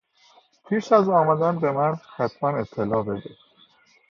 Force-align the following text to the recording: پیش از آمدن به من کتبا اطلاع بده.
پیش 0.69 0.91
از 0.91 1.09
آمدن 1.09 1.59
به 1.59 1.71
من 1.71 1.99
کتبا 2.17 2.49
اطلاع 2.57 3.03
بده. 3.03 3.31